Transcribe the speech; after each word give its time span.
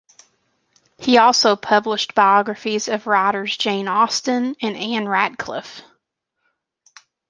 He 0.97 1.19
also 1.19 1.55
published 1.55 2.15
biographies 2.15 2.87
of 2.87 3.05
writers 3.05 3.55
Jane 3.55 3.87
Austen 3.87 4.55
and 4.59 4.75
Ann 4.75 5.07
Radcliffe. 5.07 5.83